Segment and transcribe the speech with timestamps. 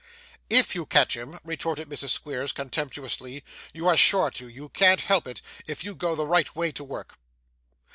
[0.49, 2.09] 'IF you catch him,' retorted Mrs.
[2.09, 6.55] Squeers, contemptuously; 'you are sure to; you can't help it, if you go the right
[6.55, 7.19] way to work.